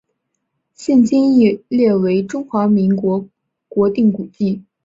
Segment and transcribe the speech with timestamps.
[0.73, 3.29] 现今亦列为中华民国
[3.67, 4.63] 国定古迹。